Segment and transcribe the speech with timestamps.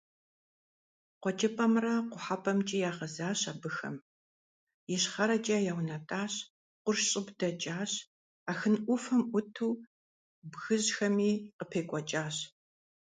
[1.21, 3.95] КъуэкӀыпӀэмрэ къухьэпӀэмкӀи ягъэзащ абыхэм,
[4.95, 6.33] ищхъэрэкӀэ яунэтӀащ,
[6.83, 7.91] къурш щӀыб дэкӀащ,
[8.51, 9.79] Ахын Ӏуфэм Ӏуту
[10.51, 12.35] бгыжьхэми къыпекӀуэкӀащ.